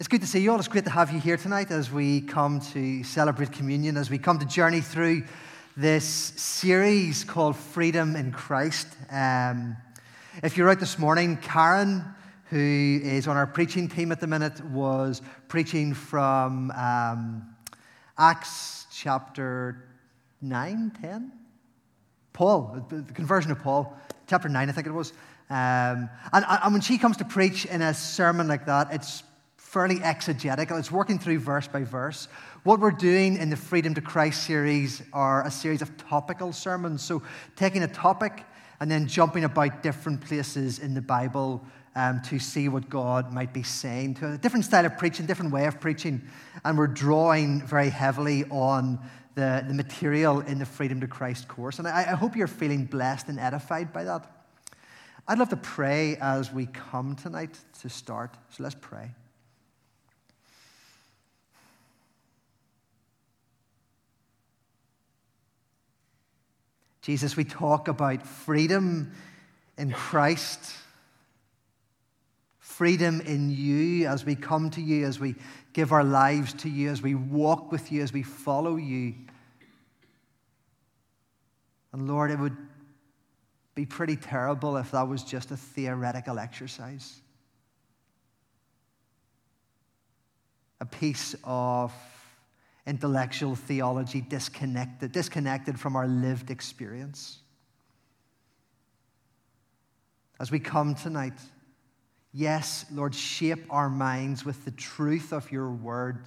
[0.00, 0.58] It's good to see you all.
[0.58, 4.16] It's great to have you here tonight as we come to celebrate communion, as we
[4.16, 5.24] come to journey through
[5.76, 8.86] this series called Freedom in Christ.
[9.10, 9.76] Um,
[10.42, 12.02] if you're out this morning, Karen,
[12.46, 17.54] who is on our preaching team at the minute, was preaching from um,
[18.16, 19.86] Acts chapter
[20.40, 21.32] 9, 10?
[22.32, 23.94] Paul, the conversion of Paul,
[24.26, 25.12] chapter 9, I think it was.
[25.50, 29.24] Um, and, and when she comes to preach in a sermon like that, it's
[29.70, 30.76] fairly exegetical.
[30.76, 32.26] It's working through verse by verse.
[32.64, 37.02] What we're doing in the Freedom to Christ series are a series of topical sermons.
[37.02, 37.22] So,
[37.54, 38.44] taking a topic
[38.80, 41.64] and then jumping about different places in the Bible
[41.94, 45.52] um, to see what God might be saying to a different style of preaching, different
[45.52, 46.20] way of preaching.
[46.64, 48.98] And we're drawing very heavily on
[49.36, 51.78] the, the material in the Freedom to Christ course.
[51.78, 54.28] And I, I hope you're feeling blessed and edified by that.
[55.28, 58.34] I'd love to pray as we come tonight to start.
[58.48, 59.12] So let's pray.
[67.02, 69.12] Jesus, we talk about freedom
[69.78, 70.74] in Christ,
[72.58, 75.34] freedom in you as we come to you, as we
[75.72, 79.14] give our lives to you, as we walk with you, as we follow you.
[81.92, 82.56] And Lord, it would
[83.74, 87.20] be pretty terrible if that was just a theoretical exercise.
[90.80, 91.92] A piece of
[92.86, 97.38] intellectual theology disconnected, disconnected from our lived experience.
[100.38, 101.38] As we come tonight,
[102.32, 106.18] yes, Lord, shape our minds with the truth of your word.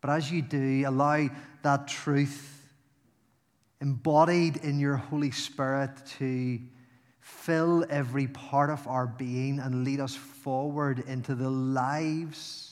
[0.00, 1.28] But as you do, allow
[1.62, 2.66] that truth
[3.80, 6.58] embodied in your Holy Spirit to
[7.20, 12.71] fill every part of our being and lead us forward into the lives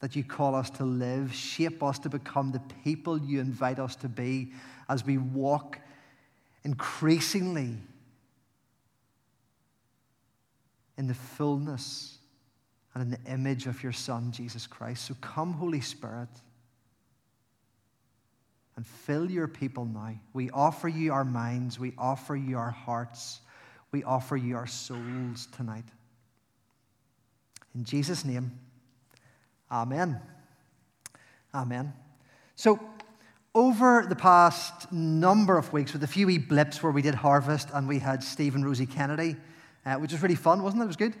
[0.00, 1.34] that you call us to live.
[1.34, 4.52] Shape us to become the people you invite us to be
[4.88, 5.78] as we walk
[6.64, 7.76] increasingly
[10.96, 12.18] in the fullness
[12.94, 15.06] and in the image of your Son, Jesus Christ.
[15.06, 16.28] So come, Holy Spirit,
[18.76, 20.14] and fill your people now.
[20.32, 23.40] We offer you our minds, we offer you our hearts,
[23.92, 25.84] we offer you our souls tonight.
[27.74, 28.52] In Jesus' name,
[29.70, 30.20] Amen.
[31.54, 31.92] Amen.
[32.56, 32.80] So,
[33.54, 37.68] over the past number of weeks, with a few wee blips where we did harvest
[37.72, 39.36] and we had Steve and Rosie Kennedy,
[39.86, 40.84] uh, which was really fun, wasn't it?
[40.84, 41.14] It was good.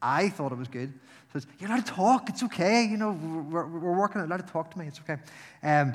[0.00, 0.92] I thought it was good.
[1.32, 2.28] So you're allowed to talk.
[2.28, 2.84] It's okay.
[2.84, 3.12] You know,
[3.50, 4.20] we're, we're working.
[4.20, 4.86] Allowed to talk to me.
[4.86, 5.20] It's okay.
[5.62, 5.94] Um,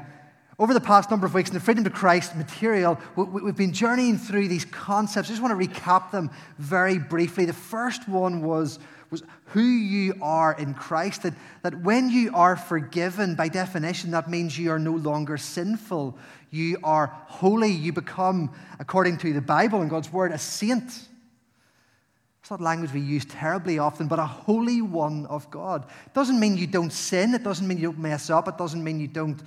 [0.58, 4.18] over the past number of weeks in the Freedom to Christ material, we've been journeying
[4.18, 5.30] through these concepts.
[5.30, 7.46] I just want to recap them very briefly.
[7.46, 8.78] The first one was
[9.12, 11.24] was who you are in Christ.
[11.24, 11.34] That,
[11.64, 16.18] that when you are forgiven, by definition, that means you are no longer sinful.
[16.52, 17.72] You are holy.
[17.72, 20.86] You become, according to the Bible and God's Word, a saint.
[20.86, 25.86] It's not language we use terribly often, but a holy one of God.
[26.06, 27.34] It doesn't mean you don't sin.
[27.34, 28.48] It doesn't mean you don't mess up.
[28.48, 29.42] It doesn't mean you don't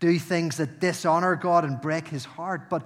[0.00, 2.68] do things that dishonor God and break his heart.
[2.68, 2.82] But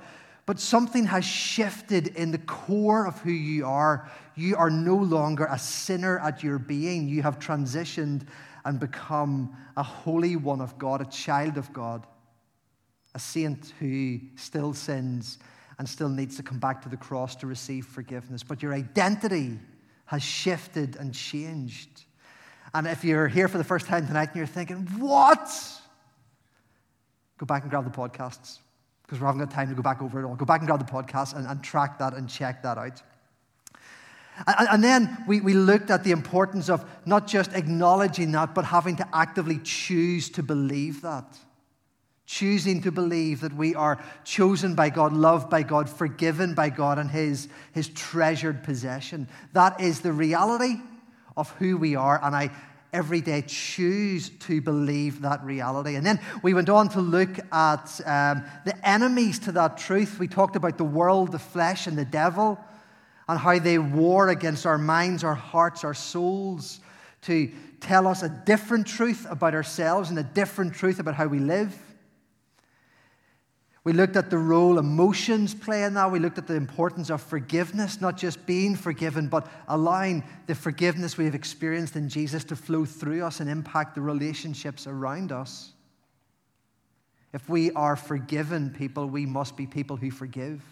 [0.46, 4.08] but something has shifted in the core of who you are.
[4.36, 7.08] You are no longer a sinner at your being.
[7.08, 8.26] You have transitioned
[8.64, 12.06] and become a holy one of God, a child of God,
[13.14, 15.38] a saint who still sins
[15.78, 18.42] and still needs to come back to the cross to receive forgiveness.
[18.42, 19.58] But your identity
[20.06, 22.04] has shifted and changed.
[22.74, 25.48] And if you're here for the first time tonight and you're thinking, what?
[27.38, 28.58] Go back and grab the podcasts
[29.02, 30.34] because we haven't got time to go back over it all.
[30.34, 33.02] Go back and grab the podcast and, and track that and check that out.
[34.46, 38.96] And, then we, we looked at the importance of not just acknowledging that, but having
[38.96, 41.24] to actively choose to believe that.
[42.26, 46.98] Choosing to believe that we are chosen by God, loved by God, forgiven by God,
[46.98, 49.28] and His, His treasured possession.
[49.52, 50.76] That is the reality
[51.36, 52.22] of who we are.
[52.22, 52.50] And I
[52.92, 55.96] every day choose to believe that reality.
[55.96, 60.18] And then we went on to look at um, the enemies to that truth.
[60.18, 62.58] We talked about the world, the flesh, and the devil,
[63.28, 66.80] and how they war against our minds, our hearts, our souls
[67.22, 67.50] to
[67.80, 71.76] tell us a different truth about ourselves and a different truth about how we live.
[73.86, 76.10] We looked at the role emotions play in that.
[76.10, 81.16] We looked at the importance of forgiveness, not just being forgiven, but allowing the forgiveness
[81.16, 85.72] we have experienced in Jesus to flow through us and impact the relationships around us.
[87.32, 90.62] If we are forgiven people, we must be people who forgive.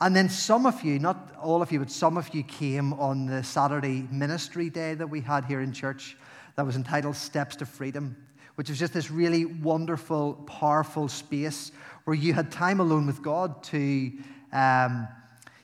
[0.00, 3.26] And then some of you, not all of you, but some of you came on
[3.26, 6.16] the Saturday ministry day that we had here in church
[6.56, 8.16] that was entitled Steps to Freedom,
[8.54, 11.72] which was just this really wonderful, powerful space
[12.04, 14.12] where you had time alone with God to,
[14.52, 15.08] um,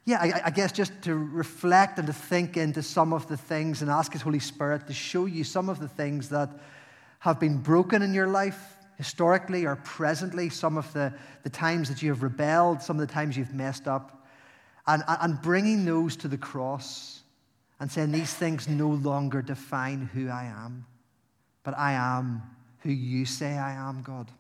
[0.05, 3.83] yeah, I, I, guess just to reflect and to think into some of the things
[3.83, 6.51] and ask His Holy Spirit to show you some of the things that
[7.21, 11.11] have been broken in your life historically or presently, some of the,
[11.43, 14.27] the times that you have rebelled, some of the times you've messed up,
[14.87, 17.23] and, and bringing those to the cross
[17.81, 20.85] and saying, These things no longer define who I am,
[21.63, 22.43] but I am
[22.81, 24.31] who you say I am, God.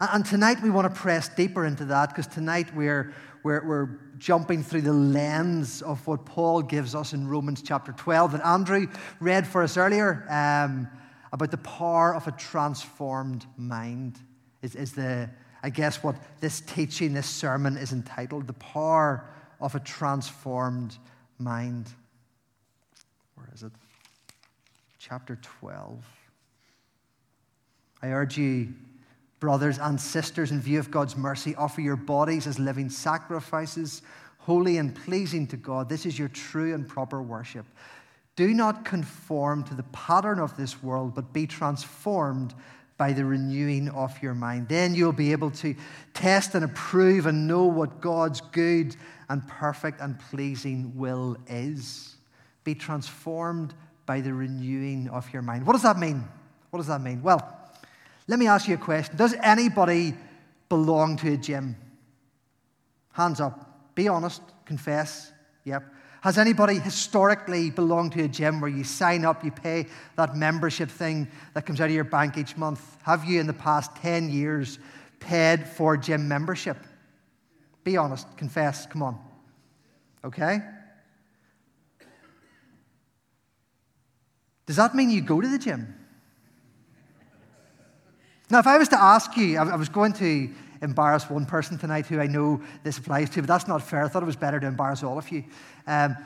[0.00, 4.62] And tonight we want to press deeper into that because tonight we're, we're, we're jumping
[4.62, 8.86] through the lens of what Paul gives us in Romans chapter 12 that Andrew
[9.18, 10.88] read for us earlier um,
[11.34, 14.20] about the power of a transformed mind,
[14.62, 15.28] is, is the,
[15.64, 19.28] I guess, what this teaching, this sermon is entitled The Power
[19.60, 20.96] of a Transformed
[21.40, 21.88] Mind.
[23.34, 23.72] Where is it?
[25.00, 26.04] Chapter 12.
[28.00, 28.72] I urge you,
[29.40, 34.02] brothers and sisters, in view of God's mercy, offer your bodies as living sacrifices,
[34.38, 35.88] holy and pleasing to God.
[35.88, 37.66] This is your true and proper worship.
[38.36, 42.54] Do not conform to the pattern of this world, but be transformed
[42.96, 44.68] by the renewing of your mind.
[44.68, 45.74] Then you'll be able to
[46.14, 48.96] test and approve and know what God's good
[49.28, 52.16] and perfect and pleasing will is.
[52.62, 53.74] Be transformed
[54.06, 55.66] by the renewing of your mind.
[55.66, 56.24] What does that mean?
[56.70, 57.22] What does that mean?
[57.22, 57.56] Well,
[58.26, 59.16] let me ask you a question.
[59.16, 60.14] Does anybody
[60.68, 61.76] belong to a gym?
[63.12, 63.94] Hands up.
[63.94, 64.42] Be honest.
[64.64, 65.32] Confess.
[65.64, 65.84] Yep.
[66.24, 69.84] Has anybody historically belonged to a gym where you sign up, you pay
[70.16, 72.80] that membership thing that comes out of your bank each month?
[73.02, 74.78] Have you in the past 10 years
[75.20, 76.78] paid for gym membership?
[77.84, 78.26] Be honest.
[78.38, 78.86] Confess.
[78.86, 79.18] Come on.
[80.24, 80.60] Okay?
[84.64, 85.94] Does that mean you go to the gym?
[88.48, 90.48] Now, if I was to ask you, I was going to
[90.84, 94.04] embarrass one person tonight who I know this applies to, but that's not fair.
[94.04, 95.44] I thought it was better to embarrass all of you.
[95.86, 96.16] Um,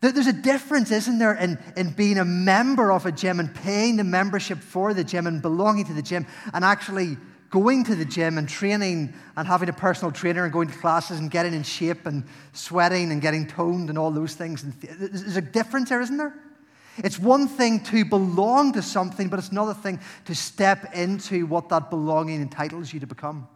[0.00, 3.96] there's a difference, isn't there, in, in being a member of a gym and paying
[3.96, 7.16] the membership for the gym and belonging to the gym and actually
[7.50, 11.18] going to the gym and training and having a personal trainer and going to classes
[11.18, 14.64] and getting in shape and sweating and getting toned and all those things.
[14.80, 16.34] There's a difference there, isn't there?
[16.98, 21.68] It's one thing to belong to something, but it's another thing to step into what
[21.68, 23.48] that belonging entitles you to become.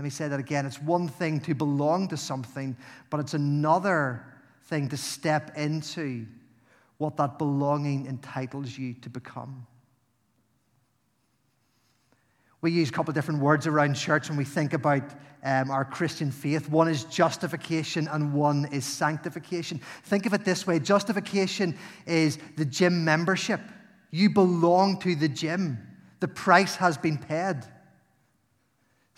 [0.00, 0.64] Let me say that again.
[0.64, 2.74] It's one thing to belong to something,
[3.10, 4.24] but it's another
[4.64, 6.24] thing to step into
[6.96, 9.66] what that belonging entitles you to become.
[12.62, 15.02] We use a couple of different words around church when we think about
[15.44, 16.70] um, our Christian faith.
[16.70, 19.82] One is justification and one is sanctification.
[20.04, 21.76] Think of it this way justification
[22.06, 23.60] is the gym membership.
[24.10, 25.76] You belong to the gym,
[26.20, 27.64] the price has been paid.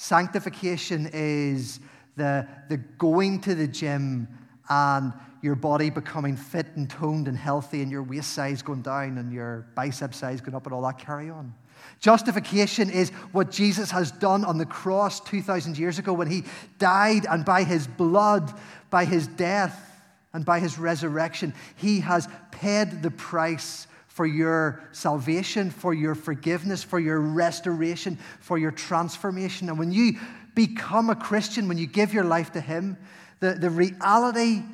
[0.03, 1.79] Sanctification is
[2.17, 4.27] the, the going to the gym
[4.69, 5.13] and
[5.43, 9.33] your body becoming fit and toned and healthy and your waist size going down and
[9.33, 11.55] your bicep size going up and all that carry on.
[12.01, 16.43] Justification is what Jesus has done on the cross 2,000 years ago when he
[16.81, 18.53] died, and by his blood,
[18.91, 20.03] by his death,
[20.33, 26.83] and by his resurrection, he has paid the price for your salvation, for your forgiveness,
[26.83, 29.71] for your restoration, for your transformation.
[29.71, 30.19] And when you
[30.55, 32.99] become a Christian, when you give your life to him,
[33.41, 34.65] the, the reality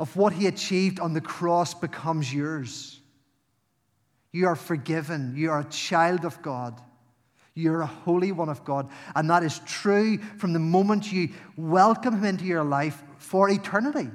[0.00, 3.00] of what he achieved on the cross becomes yours.
[4.32, 5.34] You are forgiven.
[5.36, 6.80] You are a child of God.
[7.54, 8.90] You're a holy one of God.
[9.14, 14.10] And that is true from the moment you welcome Him into your life for eternity.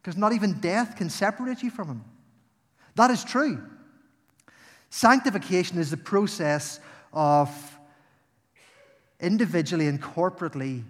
[0.00, 2.04] Because not even death can separate you from Him.
[2.96, 3.62] That is true.
[4.94, 6.78] Sanctification is the process
[7.14, 7.48] of
[9.20, 10.84] individually and corporately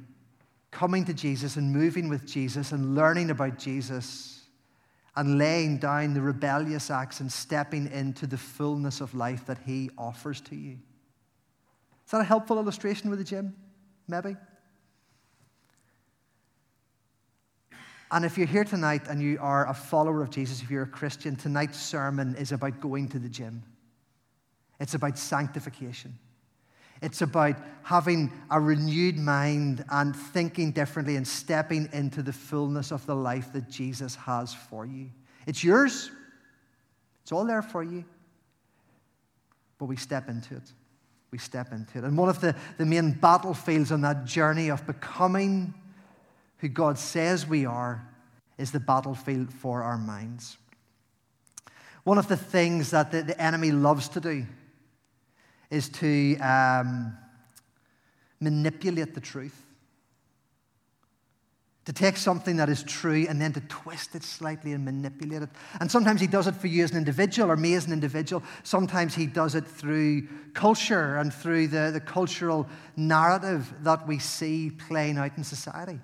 [0.73, 4.43] coming to Jesus and moving with Jesus and learning about Jesus
[5.15, 9.89] and laying down the rebellious acts and stepping into the fullness of life that He
[9.97, 10.79] offers to you.
[12.05, 13.55] Is that a helpful illustration with the gym?
[14.09, 14.35] Maybe?
[18.11, 20.87] And if you're here tonight and you are a follower of Jesus, if you're a
[20.89, 23.63] Christian, tonight's sermon is about going to the gym.
[24.83, 26.19] It's about sanctification.
[27.03, 33.07] It's about having a renewed mind and thinking differently and stepping into the fullness of
[33.07, 35.11] the life that Jesus has for you.
[35.47, 36.11] It's yours,
[37.23, 38.05] it's all there for you.
[39.79, 40.73] But we step into it.
[41.31, 42.05] We step into it.
[42.05, 45.75] And one of the, the main battlefields on that journey of becoming
[46.59, 48.05] who God says we are,
[48.59, 50.57] is the battlefield for our minds.
[52.03, 54.45] One of the things that the, the enemy loves to do
[55.73, 57.17] is to um,
[58.41, 59.59] manipulate the truth.
[61.87, 65.49] To take something that is true and then to twist it slightly and manipulate it.
[65.81, 68.43] And sometimes he does it for you as an individual or me as an individual.
[68.63, 74.71] Sometimes he does it through culture and through the, the cultural narrative that we see
[74.71, 75.99] playing out in society.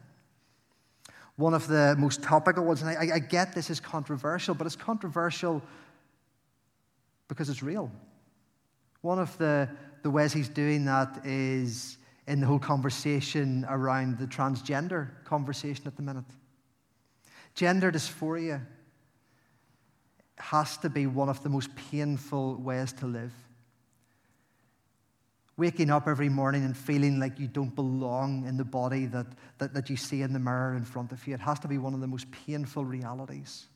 [1.37, 4.75] One of the most topical ones, and I, I get this is controversial, but it's
[4.75, 5.63] controversial
[7.29, 7.93] because it's real.
[9.03, 9.69] One of the,
[10.03, 15.97] the ways he's doing that is in the whole conversation around the transgender conversation at
[15.97, 16.25] the minute.
[17.55, 18.61] Gender dysphoria
[20.37, 23.33] has to be one of the most painful ways to live.
[25.57, 29.27] Waking up every morning and feeling like you don't belong in the body that,
[29.59, 31.79] that, that you see in the mirror in front of you, it has to be
[31.79, 33.67] one of the most painful realities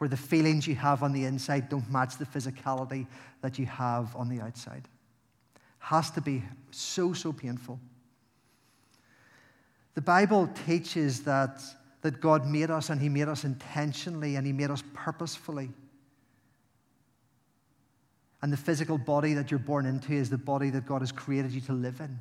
[0.00, 3.06] where the feelings you have on the inside don't match the physicality
[3.42, 4.88] that you have on the outside.
[5.78, 7.78] Has to be so, so painful.
[9.92, 11.60] The Bible teaches that,
[12.00, 15.68] that God made us and He made us intentionally and He made us purposefully.
[18.40, 21.52] And the physical body that you're born into is the body that God has created
[21.52, 22.18] you to live in.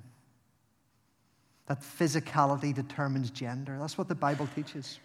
[1.67, 3.77] That physicality determines gender.
[3.79, 4.99] That's what the Bible teaches.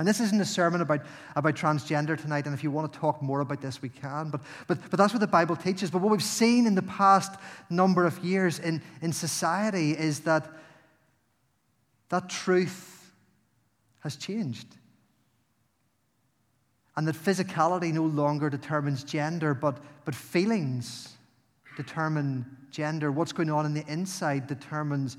[0.00, 1.02] And this isn't a sermon about,
[1.36, 4.30] about transgender tonight, and if you want to talk more about this, we can.
[4.30, 5.90] But, but, but that's what the Bible teaches.
[5.90, 7.38] But what we've seen in the past
[7.68, 10.50] number of years in, in society is that
[12.08, 13.12] that truth
[13.98, 14.68] has changed.
[16.96, 19.76] And that physicality no longer determines gender, but,
[20.06, 21.14] but feelings
[21.76, 23.12] determine gender.
[23.12, 25.18] What's going on in the inside determines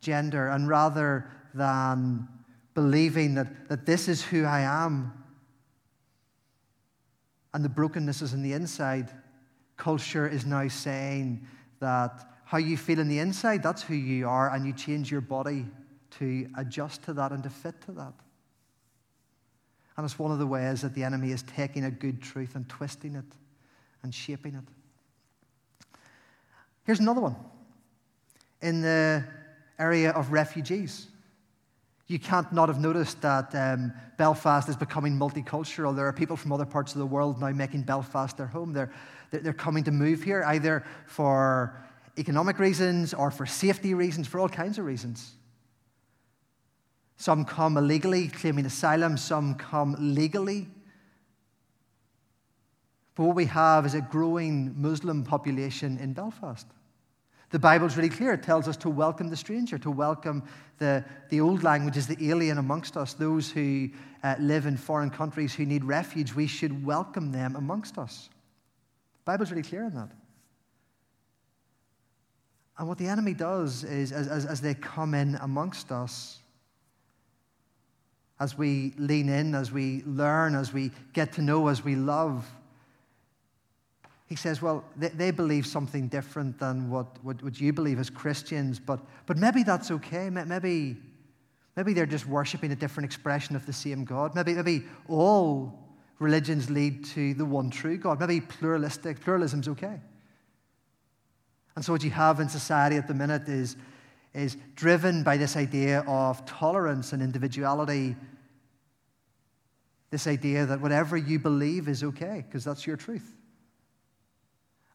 [0.00, 0.48] gender.
[0.48, 2.26] And rather than
[2.74, 5.12] believing that, that this is who I am
[7.54, 9.08] and the brokenness is in the inside,
[9.76, 11.46] culture is now saying
[11.78, 15.20] that how you feel in the inside, that's who you are, and you change your
[15.20, 15.64] body
[16.18, 18.12] to adjust to that and to fit to that.
[19.96, 22.68] And it's one of the ways that the enemy is taking a good truth and
[22.68, 23.24] twisting it
[24.02, 25.96] and shaping it.
[26.84, 27.36] Here's another one
[28.60, 29.24] in the
[29.78, 31.06] area of refugees.
[32.06, 35.96] You can't not have noticed that um, Belfast is becoming multicultural.
[35.96, 38.72] There are people from other parts of the world now making Belfast their home.
[38.74, 38.92] They're,
[39.30, 41.82] they're coming to move here either for
[42.18, 45.32] economic reasons or for safety reasons, for all kinds of reasons.
[47.16, 50.68] Some come illegally, claiming asylum, some come legally.
[53.14, 56.66] But what we have is a growing Muslim population in Belfast.
[57.50, 58.32] The Bible's really clear.
[58.32, 60.42] It tells us to welcome the stranger, to welcome
[60.78, 63.90] the, the old languages, the alien amongst us, those who
[64.22, 66.34] uh, live in foreign countries who need refuge.
[66.34, 68.28] We should welcome them amongst us.
[69.24, 70.10] The Bible's really clear on that.
[72.76, 76.40] And what the enemy does is, as, as, as they come in amongst us,
[78.40, 82.50] as we lean in, as we learn, as we get to know, as we love,
[84.26, 88.08] he says, well, they, they believe something different than what, what, what, you believe as
[88.08, 90.30] Christians, but, but maybe that's okay.
[90.30, 90.96] Maybe,
[91.76, 94.34] maybe they're just worshiping a different expression of the same God.
[94.34, 95.78] Maybe, maybe all
[96.18, 98.18] religions lead to the one true God.
[98.18, 100.00] Maybe pluralistic, pluralism's okay.
[101.76, 103.76] And so what you have in society at the minute is,
[104.32, 108.16] is driven by this idea of tolerance and individuality,
[110.10, 113.33] this idea that whatever you believe is okay, because that's your truth.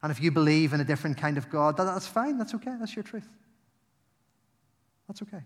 [0.02, 2.38] And if you believe in a different kind of God, that, that's fine.
[2.38, 2.74] That's okay.
[2.78, 3.28] That's your truth.
[5.06, 5.42] That's okay.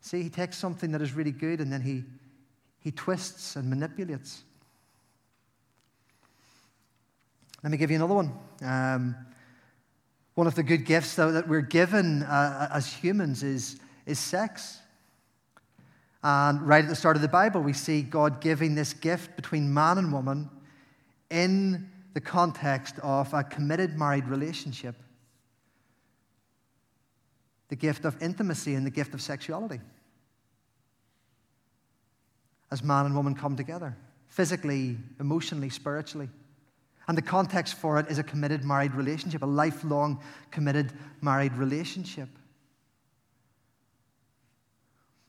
[0.00, 2.04] See, he takes something that is really good and then he,
[2.80, 4.42] he twists and manipulates.
[7.62, 8.32] Let me give you another one.
[8.62, 9.16] Um,
[10.34, 14.78] one of the good gifts that, that we're given uh, as humans is, is sex.
[16.22, 19.72] And right at the start of the Bible, we see God giving this gift between
[19.72, 20.48] man and woman
[21.30, 24.96] in the context of a committed married relationship
[27.68, 29.78] the gift of intimacy and the gift of sexuality.
[32.72, 33.96] As man and woman come together,
[34.26, 36.28] physically, emotionally, spiritually.
[37.06, 40.20] And the context for it is a committed married relationship, a lifelong
[40.50, 42.30] committed married relationship.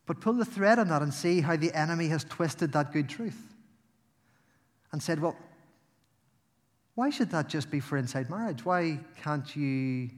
[0.08, 3.10] But pull the thread on that and see how the enemy has twisted that good
[3.10, 3.54] truth
[4.92, 5.36] and said, well,
[7.00, 8.66] why should that just be for inside marriage?
[8.66, 10.10] Why can't you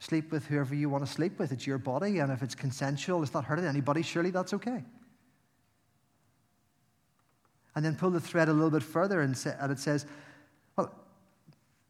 [0.00, 1.50] Sleep with whoever you want to sleep with.
[1.50, 4.84] It's your body, and if it's consensual, it's not hurting anybody, surely that's okay.
[7.74, 10.06] And then pull the thread a little bit further, and, it says,
[10.76, 10.94] well,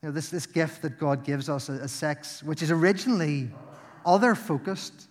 [0.02, 3.50] you know, this, this gift that God gives us as sex, which is originally
[4.07, 5.09] other focused,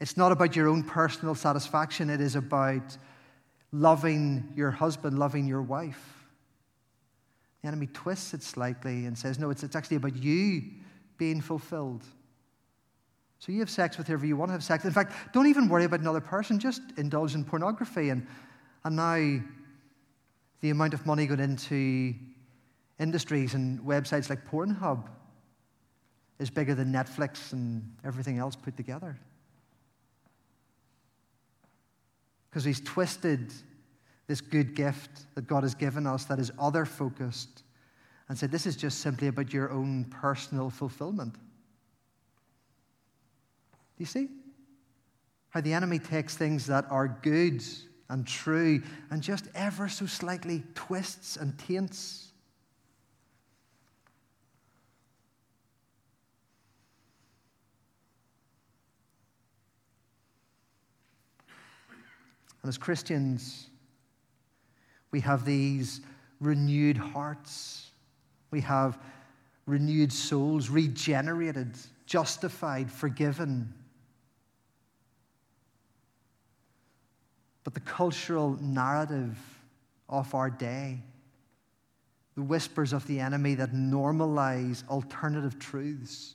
[0.00, 2.96] it's not about your own personal satisfaction, it is about
[3.72, 6.19] loving your husband, loving your wife.
[7.62, 10.62] The enemy twists it slightly and says, no, it's, it's actually about you
[11.18, 12.04] being fulfilled.
[13.38, 14.84] So you have sex with whoever you want to have sex.
[14.84, 18.10] In fact, don't even worry about another person, just indulge in pornography.
[18.10, 18.26] And,
[18.84, 19.40] and now
[20.60, 22.14] the amount of money going into
[22.98, 25.08] industries and websites like Pornhub
[26.38, 29.18] is bigger than Netflix and everything else put together.
[32.48, 33.52] Because he's twisted
[34.30, 37.64] this good gift that God has given us that is other focused
[38.28, 41.34] and say, This is just simply about your own personal fulfillment.
[41.34, 41.40] Do
[43.98, 44.28] you see?
[45.48, 47.60] How the enemy takes things that are good
[48.08, 52.28] and true and just ever so slightly twists and taints.
[62.62, 63.69] And as Christians,
[65.10, 66.00] we have these
[66.40, 67.90] renewed hearts.
[68.50, 68.98] We have
[69.66, 71.74] renewed souls, regenerated,
[72.06, 73.72] justified, forgiven.
[77.64, 79.38] But the cultural narrative
[80.08, 80.98] of our day,
[82.34, 86.34] the whispers of the enemy that normalize alternative truths,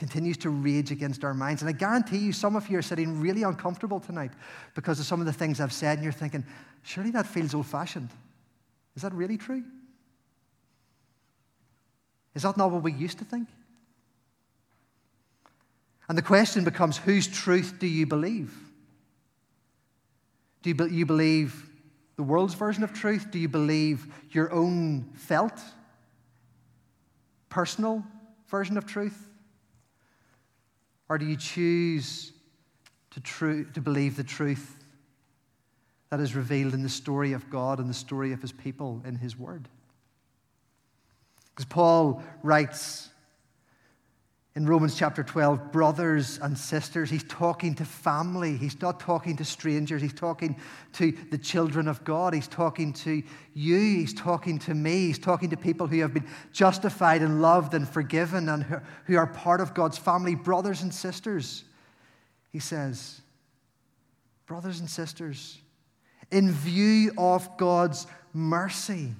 [0.00, 1.60] continues to rage against our minds.
[1.60, 4.32] And I guarantee you, some of you are sitting really uncomfortable tonight
[4.74, 6.42] because of some of the things I've said, and you're thinking,
[6.82, 8.08] surely that feels old fashioned.
[8.96, 9.62] Is that really true?
[12.34, 13.48] Is that not what we used to think?
[16.08, 18.52] And the question becomes whose truth do you believe?
[20.62, 21.68] Do you believe
[22.16, 23.30] the world's version of truth?
[23.30, 25.60] Do you believe your own felt,
[27.50, 28.02] personal
[28.48, 29.29] version of truth?
[31.10, 32.32] Or do you choose
[33.10, 34.76] to, tru- to believe the truth
[36.08, 39.16] that is revealed in the story of God and the story of his people in
[39.16, 39.68] his word?
[41.50, 43.10] Because Paul writes
[44.60, 47.08] in Romans chapter 12, brothers and sisters.
[47.08, 48.58] He's talking to family.
[48.58, 50.02] He's not talking to strangers.
[50.02, 50.54] He's talking
[50.92, 52.34] to the children of God.
[52.34, 53.22] He's talking to
[53.54, 53.78] you.
[53.78, 55.06] He's talking to me.
[55.06, 59.26] He's talking to people who have been justified and loved and forgiven and who, are
[59.26, 61.64] part of God's family, brothers and sisters.
[62.50, 63.22] He says,
[64.44, 65.56] brothers and sisters,
[66.30, 69.14] in view of God's mercy,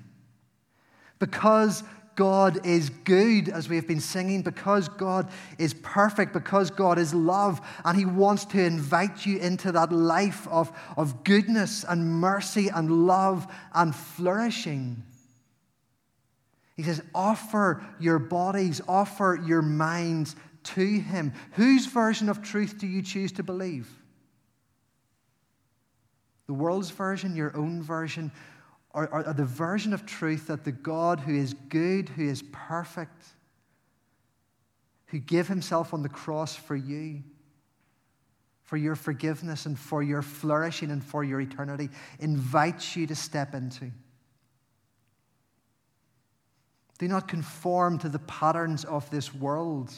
[1.18, 1.82] because
[2.20, 7.14] God is good, as we have been singing, because God is perfect, because God is
[7.14, 12.68] love, and He wants to invite you into that life of, of goodness and mercy
[12.68, 15.02] and love and flourishing.
[16.76, 21.32] He says, offer your bodies, offer your minds to Him.
[21.52, 23.88] Whose version of truth do you choose to believe?
[26.48, 28.30] The world's version, your own version,
[28.92, 33.24] or, the version of truth that the God who is good, who is perfect,
[35.06, 37.22] who gave himself on the cross for you,
[38.62, 43.54] for your forgiveness and for your flourishing and for your eternity, invites you to step
[43.54, 43.90] into.
[46.98, 49.92] Do not conform to the patterns of this world,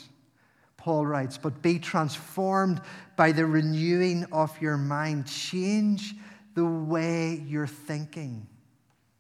[0.77, 2.81] Paul writes, but be transformed
[3.17, 5.27] by the renewing of your mind.
[5.27, 6.15] Change
[6.55, 8.47] the way you're thinking.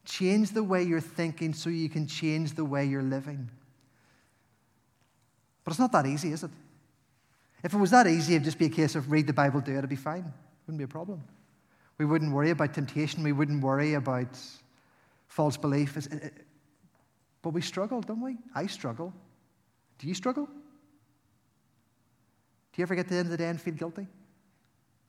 [0.05, 3.49] Change the way you're thinking so you can change the way you're living.
[5.65, 6.51] But it's not that easy, is it?
[7.63, 9.73] If it was that easy, it'd just be a case of read the Bible, do
[9.73, 10.25] it, it'd be fine.
[10.25, 11.23] It wouldn't be a problem.
[11.99, 13.23] We wouldn't worry about temptation.
[13.23, 14.39] We wouldn't worry about
[15.29, 15.97] false belief.
[17.43, 18.39] But we struggle, don't we?
[18.55, 19.13] I struggle.
[19.99, 20.47] Do you struggle?
[20.47, 24.07] Do you ever get to the end of the day and feel guilty?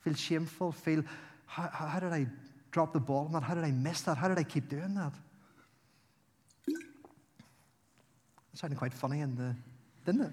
[0.02, 0.72] Feel shameful?
[0.72, 1.04] Feel,
[1.46, 2.28] how, how did I
[2.74, 3.44] drop the ball on that?
[3.44, 4.18] How did I miss that?
[4.18, 5.14] How did I keep doing that?
[6.68, 9.56] It sounded quite funny in the,
[10.06, 10.32] didn't it?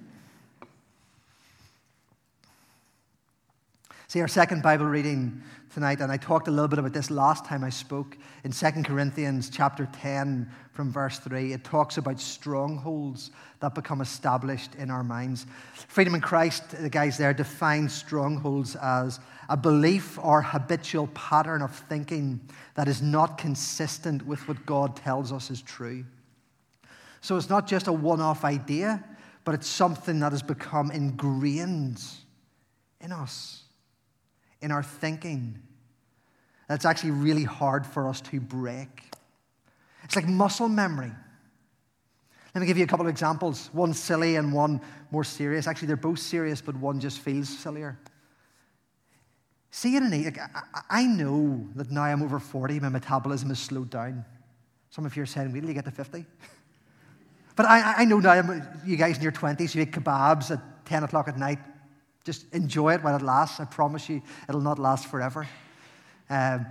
[4.08, 5.40] See, our second Bible reading
[5.72, 8.70] tonight, and I talked a little bit about this last time I spoke in 2
[8.82, 11.52] Corinthians chapter 10 from verse 3.
[11.52, 15.46] It talks about strongholds that become established in our minds.
[15.86, 19.20] Freedom in Christ, the guys there define strongholds as
[19.50, 22.40] a belief or habitual pattern of thinking
[22.76, 26.04] that is not consistent with what God tells us is true.
[27.20, 29.04] So it's not just a one off idea,
[29.44, 32.00] but it's something that has become ingrained
[33.00, 33.64] in us,
[34.62, 35.58] in our thinking.
[36.68, 39.02] That's actually really hard for us to break.
[40.04, 41.10] It's like muscle memory.
[42.54, 43.68] Let me give you a couple of examples.
[43.72, 45.66] One silly and one more serious.
[45.66, 47.98] Actually, they're both serious, but one just feels sillier.
[49.70, 50.38] See it in like,
[50.88, 54.24] I know that now I'm over 40, my metabolism has slowed down.
[54.90, 56.24] Some of you are saying, wait till you get to 50.
[57.56, 61.04] but I, I know now, you guys in your 20s, you eat kebabs at 10
[61.04, 61.60] o'clock at night.
[62.24, 63.60] Just enjoy it while it lasts.
[63.60, 65.48] I promise you, it'll not last forever.
[66.28, 66.66] Um,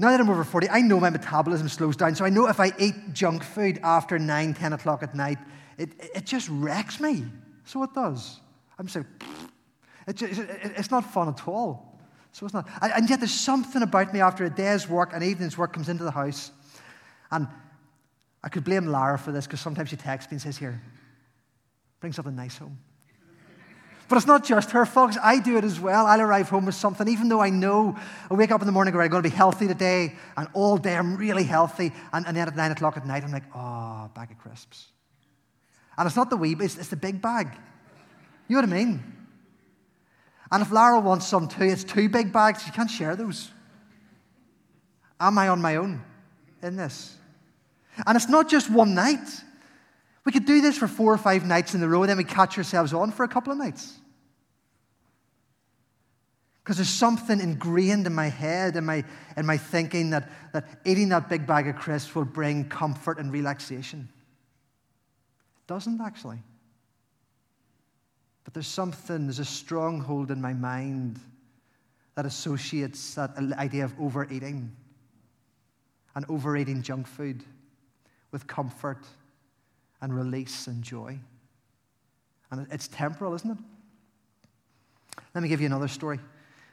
[0.00, 2.16] now that I'm over 40, I know my metabolism slows down.
[2.16, 5.38] So I know if I eat junk food after 9, 10 o'clock at night,
[5.78, 7.24] it, it just wrecks me.
[7.64, 8.40] So it does.
[8.76, 9.06] I'm saying,
[10.08, 11.93] it just, it, it's not fun at all.
[12.34, 12.68] So it's not.
[12.82, 16.02] And yet there's something about me after a day's work, an evening's work comes into
[16.02, 16.50] the house.
[17.30, 17.46] And
[18.42, 20.82] I could blame Lara for this because sometimes she texts me and says, Here,
[22.00, 22.76] bring something nice home.
[24.08, 25.16] But it's not just her, folks.
[25.22, 26.06] I do it as well.
[26.06, 27.96] I'll arrive home with something, even though I know
[28.28, 30.76] I wake up in the morning, and I'm going to be healthy today, and all
[30.76, 31.92] day I'm really healthy.
[32.12, 34.88] And, and then at nine o'clock at night, I'm like, oh, bag of crisps.
[35.96, 37.46] And it's not the wee, it's, it's the big bag.
[38.48, 39.13] You know what I mean?
[40.54, 42.64] And if Lara wants some too, it's two big bags.
[42.64, 43.50] You can't share those.
[45.18, 46.00] Am I on my own
[46.62, 47.16] in this?
[48.06, 49.28] And it's not just one night.
[50.24, 52.22] We could do this for four or five nights in a row, and then we
[52.22, 53.94] catch ourselves on for a couple of nights.
[56.62, 59.02] Because there's something ingrained in my head, in my,
[59.36, 63.32] in my thinking, that, that eating that big bag of crisps will bring comfort and
[63.32, 64.08] relaxation.
[65.56, 66.38] It doesn't actually.
[68.44, 71.18] But there's something, there's a stronghold in my mind
[72.14, 74.70] that associates that idea of overeating
[76.14, 77.42] and overeating junk food
[78.30, 79.04] with comfort
[80.00, 81.18] and release and joy.
[82.50, 83.58] And it's temporal, isn't it?
[85.34, 86.20] Let me give you another story.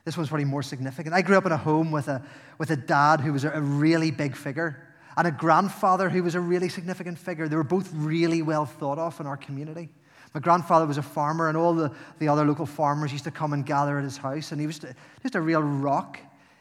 [0.05, 1.13] This one's probably more significant.
[1.15, 2.23] I grew up in a home with a,
[2.57, 6.39] with a dad who was a, really big figure and a grandfather who was a
[6.39, 7.47] really significant figure.
[7.47, 9.89] They were both really well thought of in our community.
[10.33, 13.53] My grandfather was a farmer, and all the, the other local farmers used to come
[13.53, 16.19] and gather at his house, and he was just a real rock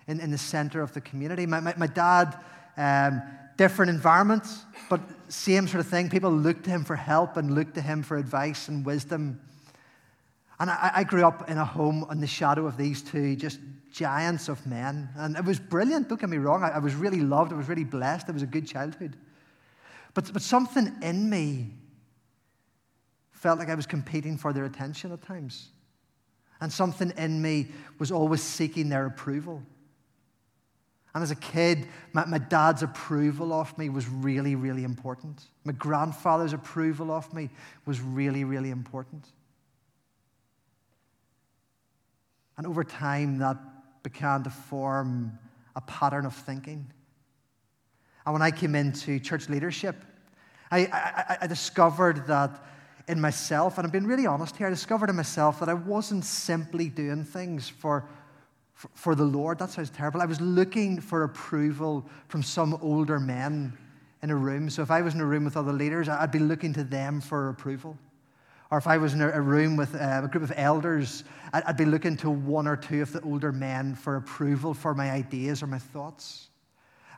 [0.09, 1.47] in, in the center of the community.
[1.47, 2.37] My, my, my dad
[2.77, 3.23] um,
[3.57, 6.09] different environments, but same sort of thing.
[6.09, 9.41] People looked to him for help and looked to him for advice and wisdom.
[10.59, 13.61] And I, I grew up in a home in the shadow of these two just
[13.93, 15.11] giants of men.
[15.17, 16.63] And it was brilliant, don't get me wrong.
[16.63, 19.17] I, I was really loved, I was really blessed, it was a good childhood.
[20.15, 21.75] But, but something in me
[23.41, 25.71] felt like I was competing for their attention at times.
[26.61, 29.63] And something in me was always seeking their approval.
[31.15, 35.43] And as a kid, my, my, dad's approval of me was really, really important.
[35.65, 37.49] My grandfather's approval of me
[37.87, 39.27] was really, really important.
[42.59, 43.57] And over time, that
[44.03, 45.39] began to form
[45.75, 46.93] a pattern of thinking.
[48.27, 49.97] And when I came into church leadership,
[50.71, 52.63] I, I, I discovered that
[53.11, 56.25] in myself, and I've been really honest here, I discovered in myself that I wasn't
[56.25, 58.09] simply doing things for
[58.95, 59.59] for the Lord.
[59.59, 60.23] That sounds terrible.
[60.23, 63.77] I was looking for approval from some older men
[64.23, 64.71] in a room.
[64.71, 67.21] So if I was in a room with other leaders, I'd be looking to them
[67.21, 67.99] for approval.
[68.71, 71.85] Or if I was in a room with uh, a group of elders, I'd be
[71.85, 75.67] looking to one or two of the older men for approval for my ideas or
[75.67, 76.49] my thoughts.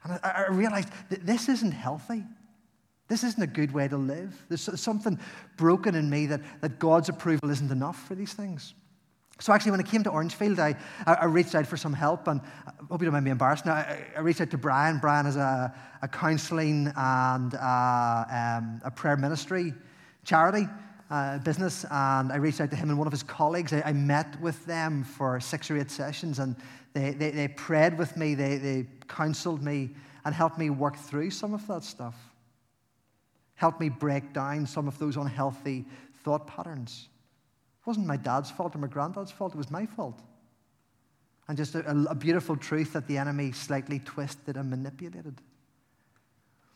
[0.02, 2.24] And I realized that this isn't healthy.
[3.12, 4.42] This isn't a good way to live.
[4.48, 5.18] There's something
[5.58, 8.72] broken in me that, that God's approval isn't enough for these things.
[9.38, 10.74] So actually, when I came to Orangefield, I,
[11.06, 13.66] I reached out for some help, and I hope you don't mind me embarrassed.
[13.66, 14.96] Now, I, I reached out to Brian.
[14.96, 19.74] Brian is a, a counselling and uh, um, a prayer ministry
[20.24, 20.66] charity
[21.10, 23.74] uh, business, and I reached out to him and one of his colleagues.
[23.74, 26.56] I, I met with them for six or eight sessions, and
[26.94, 29.90] they, they, they prayed with me, they, they counseled me,
[30.24, 32.14] and helped me work through some of that stuff.
[33.62, 35.84] Helped me break down some of those unhealthy
[36.24, 37.08] thought patterns.
[37.80, 40.18] It wasn't my dad's fault or my granddad's fault, it was my fault.
[41.46, 45.40] And just a, a beautiful truth that the enemy slightly twisted and manipulated.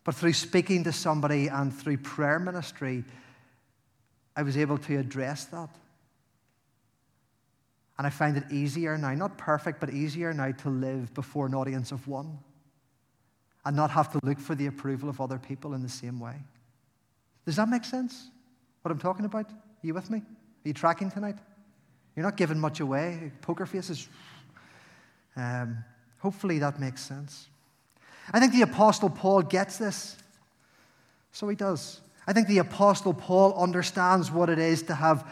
[0.04, 3.02] But through speaking to somebody and through prayer ministry,
[4.36, 5.70] I was able to address that.
[7.98, 11.54] And I find it easier now, not perfect, but easier now to live before an
[11.54, 12.38] audience of one
[13.64, 16.36] and not have to look for the approval of other people in the same way.
[17.46, 18.30] Does that make sense?
[18.82, 19.48] What I'm talking about?
[19.48, 20.18] Are you with me?
[20.18, 21.38] Are you tracking tonight?
[22.14, 23.32] You're not giving much away.
[23.40, 24.08] Poker faces.
[25.36, 25.78] Um,
[26.18, 27.48] hopefully that makes sense.
[28.32, 30.16] I think the Apostle Paul gets this.
[31.30, 32.00] So he does.
[32.26, 35.30] I think the Apostle Paul understands what it is to have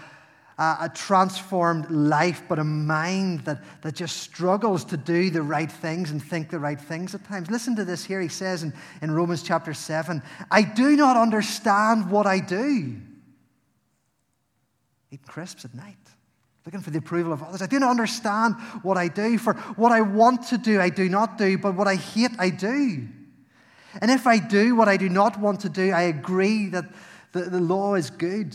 [0.59, 6.11] a, transformed life, but a mind that, that just struggles to do the right things
[6.11, 7.51] and think the right things at times.
[7.51, 8.21] Listen to this here.
[8.21, 12.97] He says in, in Romans chapter 7 I do not understand what I do.
[15.11, 15.97] Eating crisps at night,
[16.65, 17.63] looking for the approval of others.
[17.63, 19.39] I do not understand what I do.
[19.39, 22.51] For what I want to do, I do not do, but what I hate, I
[22.51, 23.09] do.
[24.01, 26.85] And if I do what I do not want to do, I agree that
[27.33, 28.55] the, the law is good.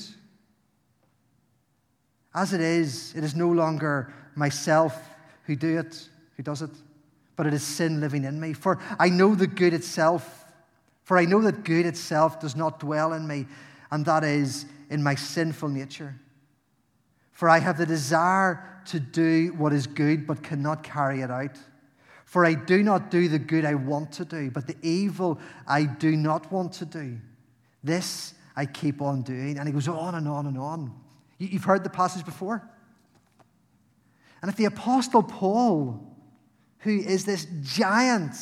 [2.34, 4.96] As it is, it is no longer myself
[5.44, 6.70] who do it, who does it,
[7.36, 8.54] but it is sin living in me.
[8.54, 10.46] For I know the good itself,
[11.04, 13.48] for I know that good itself does not dwell in me,
[13.92, 16.15] and that is in my sinful nature.
[17.32, 21.58] For I have the desire to do what is good, but cannot carry it out.
[22.26, 25.86] For I do not do the good I want to do, but the evil I
[25.86, 27.18] do not want to do.
[27.84, 29.58] This I keep on doing.
[29.58, 30.94] And he goes on and on and on.
[31.39, 32.69] You've heard the passage before.
[34.41, 36.15] And if the Apostle Paul,
[36.80, 38.36] who is this giant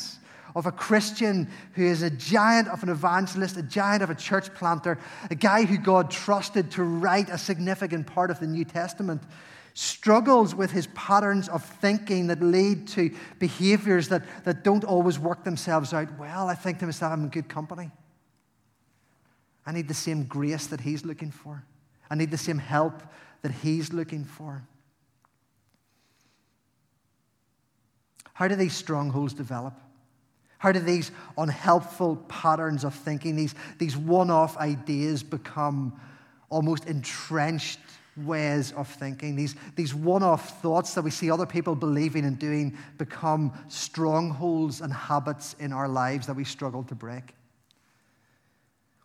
[0.56, 4.54] of a Christian, who is a giant of an evangelist, a giant of a church
[4.56, 4.98] planter,
[5.30, 9.22] a guy who God trusted to write a significant part of the New Testament,
[9.76, 15.44] struggles with his patterns of thinking that lead to behaviors that, that don't always work
[15.44, 17.92] themselves out well, I think to myself, I'm in good company.
[19.64, 21.64] I need the same grace that he's looking for.
[22.10, 23.02] I need the same help
[23.42, 24.64] that he's looking for.
[28.34, 29.74] How do these strongholds develop?
[30.60, 36.00] How do these unhelpful patterns of thinking, these, these one off ideas, become
[36.50, 37.80] almost entrenched
[38.16, 39.36] ways of thinking?
[39.36, 44.82] These, these one off thoughts that we see other people believing and doing become strongholds
[44.82, 47.36] and habits in our lives that we struggle to break.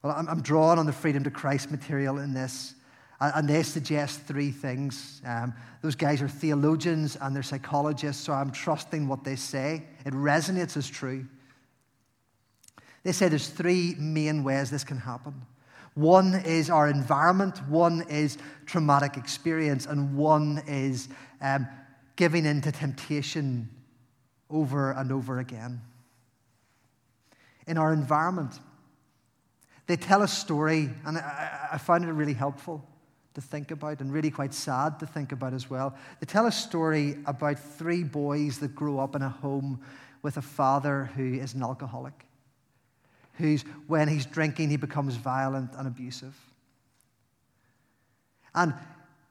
[0.03, 2.75] Well, I'm, I'm drawn on the Freedom to Christ material in this.
[3.23, 5.23] And they suggest three things.
[5.25, 9.85] Um, those guys are theologians and they're psychologists, so I'm trusting what they say.
[10.05, 11.27] It resonates as true.
[13.05, 15.35] They say there's three main ways this can happen.
[15.95, 21.09] One is our environment, one is traumatic experience, and one is
[21.41, 21.69] um,
[22.17, 23.69] giving in to temptation
[24.51, 25.81] over and over again.
[27.69, 28.59] In our environment,
[29.87, 32.85] they tell a story, and I, I find it really helpful
[33.35, 35.97] to think about and really quite sad to think about as well.
[36.21, 39.81] They tell a story about three boys that grow up in a home
[40.23, 42.27] with a father who is an alcoholic,
[43.35, 46.37] who's, when he's drinking, he becomes violent and abusive.
[48.55, 48.75] And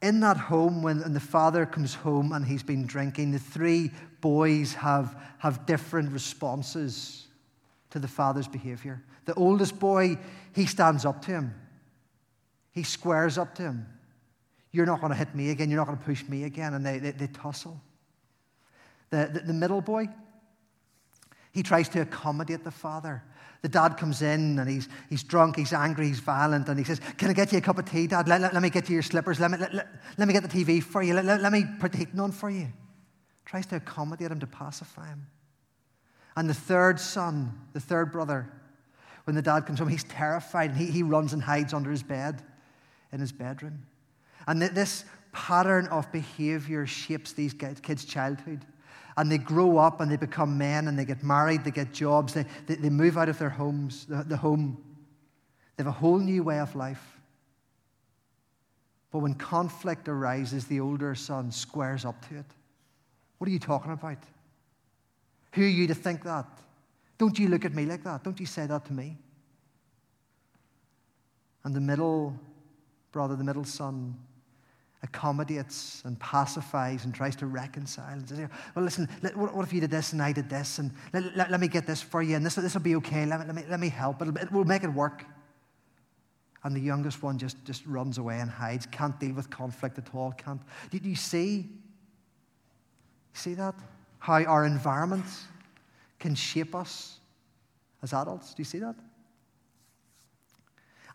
[0.01, 4.73] in that home, when the father comes home and he's been drinking, the three boys
[4.73, 7.27] have, have different responses
[7.91, 9.03] to the father's behavior.
[9.25, 10.17] The oldest boy,
[10.53, 11.53] he stands up to him.
[12.71, 13.85] He squares up to him.
[14.71, 15.69] You're not going to hit me again.
[15.69, 16.73] You're not going to push me again.
[16.73, 17.81] And they, they, they tussle.
[19.09, 20.07] The, the, the middle boy,
[21.51, 23.23] he tries to accommodate the father.
[23.61, 26.99] The dad comes in and he's, he's drunk, he's angry, he's violent, and he says,
[27.17, 28.27] Can I get you a cup of tea, Dad?
[28.27, 29.39] Let, let, let me get you your slippers.
[29.39, 31.13] Let me, let, let, let me get the TV for you.
[31.13, 32.69] Let, let, let me put the heating on for you.
[33.45, 35.27] Tries to accommodate him, to pacify him.
[36.35, 38.51] And the third son, the third brother,
[39.25, 42.01] when the dad comes home, he's terrified and he, he runs and hides under his
[42.01, 42.41] bed
[43.11, 43.85] in his bedroom.
[44.47, 48.65] And this pattern of behavior shapes these kids' childhood.
[49.17, 52.33] And they grow up and they become men and they get married, they get jobs,
[52.33, 54.81] they, they, they move out of their homes, the, the home.
[55.75, 57.19] They have a whole new way of life.
[59.11, 62.45] But when conflict arises, the older son squares up to it.
[63.37, 64.17] What are you talking about?
[65.53, 66.45] Who are you to think that?
[67.17, 68.23] Don't you look at me like that?
[68.23, 69.17] Don't you say that to me?
[71.63, 72.39] And the middle
[73.11, 74.15] brother, the middle son,
[75.03, 79.73] accommodates and pacifies and tries to reconcile and says, Well, listen, let, what, what, if
[79.73, 80.79] you did this and I did this?
[80.79, 83.25] And let, let, let me get this for you, and this, this will be okay.
[83.25, 84.21] Let me, let me, help.
[84.21, 85.25] It'll, it will make it work.
[86.63, 90.13] And the youngest one just, just runs away and hides, can't deal with conflict at
[90.13, 90.31] all.
[90.33, 90.61] Can't.
[90.91, 91.69] Did you see?
[93.33, 93.73] See that?
[94.19, 95.25] How our environment
[96.19, 97.17] can shape us
[98.03, 98.53] as adults.
[98.53, 98.95] Do you see that?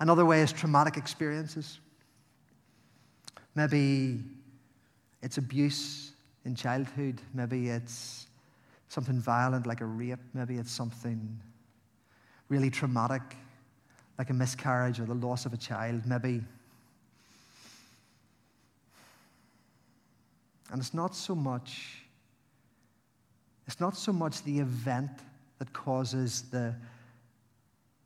[0.01, 1.79] Another way is traumatic experiences.
[3.57, 4.21] Maybe
[5.23, 6.13] it's abuse
[6.45, 7.21] in childhood.
[7.35, 8.29] Maybe it's
[8.89, 10.21] something violent like a rape.
[10.35, 11.41] Maybe it's something
[12.49, 13.23] really traumatic
[14.19, 16.07] like a miscarriage or the loss of a child.
[16.07, 16.45] Maybe.
[20.71, 22.03] And it's not so much
[23.67, 25.11] it's not so much the event
[25.59, 26.75] that causes the,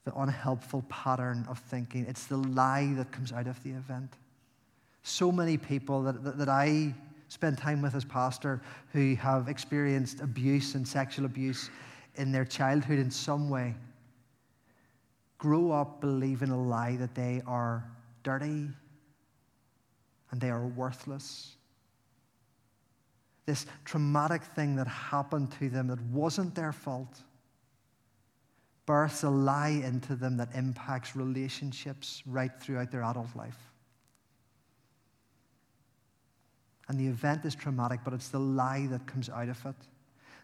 [0.04, 2.06] the unhelpful pattern of thinking.
[2.06, 4.10] It's the lie that comes out of the event.
[5.02, 6.94] So many people that, that, that I
[7.28, 8.60] spend time with as pastor
[8.92, 11.70] who have experienced abuse and sexual abuse
[12.16, 13.74] in their childhood in some way
[15.40, 17.82] grow up believing a lie that they are
[18.22, 18.68] dirty
[20.30, 21.56] and they are worthless.
[23.46, 27.22] This traumatic thing that happened to them that wasn't their fault
[28.84, 33.69] births a lie into them that impacts relationships right throughout their adult life.
[36.90, 39.76] And the event is traumatic, but it's the lie that comes out of it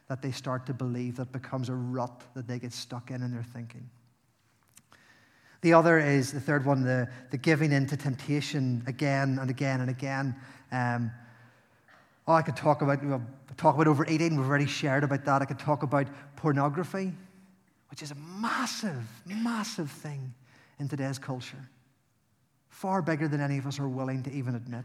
[0.06, 3.32] that they start to believe that becomes a rut that they get stuck in in
[3.32, 3.90] their thinking.
[5.62, 9.80] The other is the third one, the, the giving in to temptation again and again
[9.80, 10.36] and again.
[10.70, 11.10] Um,
[12.28, 13.20] oh, I could talk about, know,
[13.56, 14.36] talk about overeating.
[14.36, 15.42] We've already shared about that.
[15.42, 16.06] I could talk about
[16.36, 17.12] pornography,
[17.90, 20.32] which is a massive, massive thing
[20.78, 21.68] in today's culture.
[22.68, 24.84] Far bigger than any of us are willing to even admit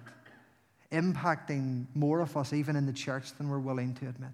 [0.91, 4.31] impacting more of us, even in the church, than we're willing to admit.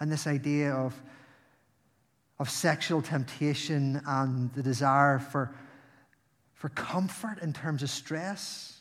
[0.00, 0.94] And this idea of,
[2.38, 5.54] of sexual temptation and the desire for,
[6.54, 8.80] for comfort in terms of stress,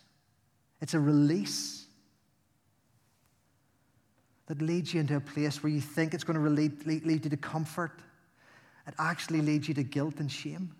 [0.81, 1.85] it's a release
[4.47, 7.23] that leads you into a place where you think it's going to lead, lead, lead
[7.25, 7.99] you to comfort.
[8.87, 10.73] It actually leads you to guilt and shame.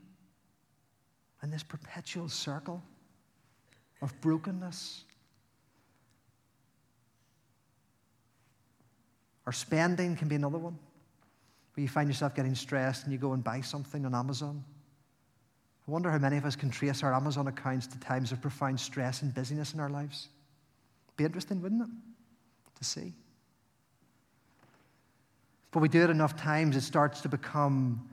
[1.42, 2.82] And this perpetual circle
[4.02, 5.04] of brokenness
[9.50, 10.78] Or spending can be another one,
[11.74, 14.64] where you find yourself getting stressed and you go and buy something on Amazon.
[15.88, 18.80] I wonder how many of us can trace our Amazon accounts to times of profound
[18.80, 20.28] stress and busyness in our lives.
[21.18, 21.90] Be interesting, wouldn't it?
[22.78, 23.12] To see.
[25.72, 28.08] But we do it enough times, it starts to become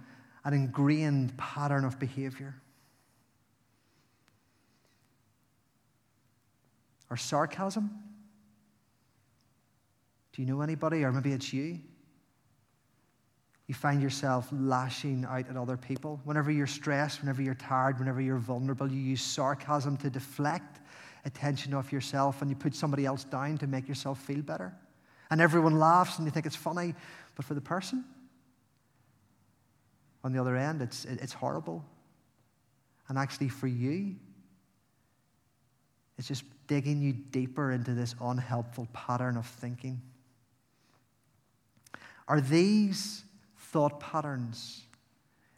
[0.46, 2.55] an ingrained pattern of behavior.
[7.11, 7.90] Or sarcasm.
[10.37, 11.81] Do you know anybody, or maybe it's you?
[13.68, 16.20] You find yourself lashing out at other people.
[16.25, 20.81] Whenever you're stressed, whenever you're tired, whenever you're vulnerable, you use sarcasm to deflect
[21.25, 24.75] attention off yourself and you put somebody else down to make yourself feel better.
[25.31, 26.94] And everyone laughs and you think it's funny,
[27.35, 28.05] but for the person
[30.22, 31.83] on the other end, it's, it's horrible.
[33.09, 34.16] And actually, for you,
[36.18, 40.03] it's just digging you deeper into this unhelpful pattern of thinking.
[42.28, 43.24] Are these
[43.58, 44.82] thought patterns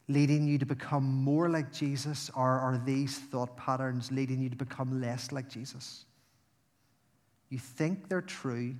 [0.08, 4.56] leading you to become more like Jesus, or are these thought patterns leading you to
[4.56, 6.04] become less like Jesus?
[7.50, 8.74] You think they're true,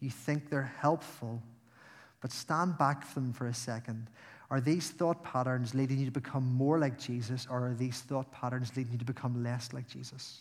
[0.00, 1.42] you think they're helpful,
[2.20, 4.08] but stand back from them for a second.
[4.50, 8.30] Are these thought patterns leading you to become more like Jesus, or are these thought
[8.32, 10.40] patterns leading you to become less like Jesus?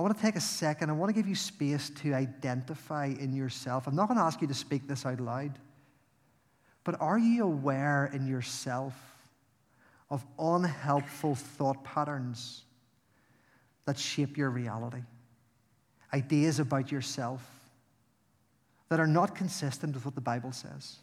[0.00, 0.88] I want to take a second.
[0.88, 3.86] I want to give you space to identify in yourself.
[3.86, 5.58] I'm not going to ask you to speak this out loud,
[6.84, 8.94] but are you aware in yourself
[10.08, 12.62] of unhelpful thought patterns
[13.84, 15.02] that shape your reality?
[16.14, 17.46] Ideas about yourself
[18.88, 20.96] that are not consistent with what the Bible says?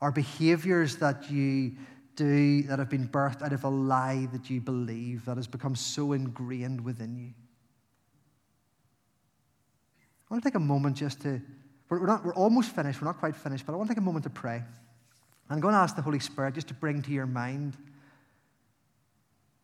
[0.00, 1.72] Are behaviors that you
[2.16, 5.76] do that have been birthed out of a lie that you believe that has become
[5.76, 7.34] so ingrained within you?
[10.30, 11.40] I want to take a moment just to,
[11.88, 14.04] we're, not, we're almost finished, we're not quite finished, but I want to take a
[14.04, 14.62] moment to pray.
[15.48, 17.76] I'm going to ask the Holy Spirit just to bring to your mind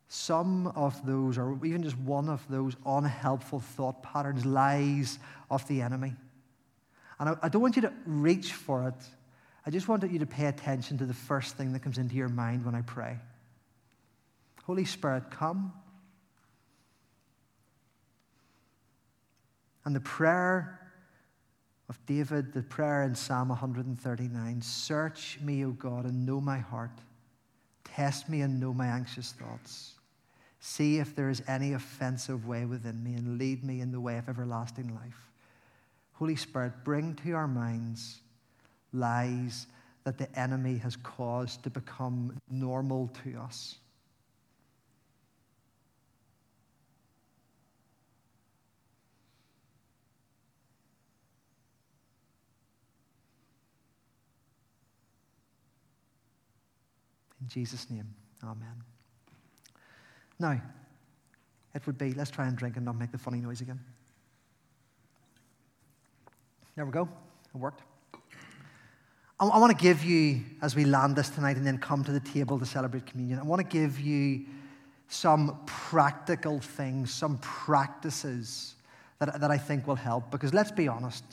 [0.09, 5.81] some of those, or even just one of those unhelpful thought patterns, lies of the
[5.81, 6.13] enemy.
[7.19, 8.95] And I, I don't want you to reach for it.
[9.65, 12.29] I just want you to pay attention to the first thing that comes into your
[12.29, 13.17] mind when I pray.
[14.65, 15.71] Holy Spirit, come.
[19.87, 20.81] And the prayer
[21.87, 26.91] of David, the prayer in Psalm 139 Search me, O God, and know my heart.
[27.85, 29.93] Test me and know my anxious thoughts.
[30.59, 34.17] See if there is any offensive way within me, and lead me in the way
[34.17, 35.31] of everlasting life.
[36.15, 38.19] Holy Spirit, bring to our minds
[38.91, 39.67] lies
[40.03, 43.77] that the enemy has caused to become normal to us.
[57.41, 58.07] In Jesus' name,
[58.43, 58.83] amen.
[60.39, 60.61] Now,
[61.73, 63.79] it would be, let's try and drink and not make the funny noise again.
[66.75, 67.09] There we go.
[67.53, 67.81] It worked.
[69.39, 72.11] I, I want to give you, as we land this tonight and then come to
[72.11, 74.45] the table to celebrate communion, I want to give you
[75.07, 78.75] some practical things, some practices
[79.19, 80.31] that, that I think will help.
[80.31, 81.23] Because let's be honest,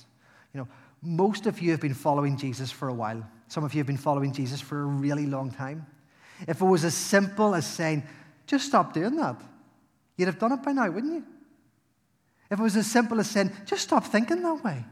[0.52, 0.68] you know,
[1.02, 3.22] most of you have been following Jesus for a while.
[3.48, 5.86] Some of you have been following Jesus for a really long time.
[6.46, 8.02] If it was as simple as saying,
[8.46, 9.40] just stop doing that,
[10.16, 11.24] you'd have done it by now, wouldn't you?
[12.50, 14.84] If it was as simple as saying, just stop thinking that way,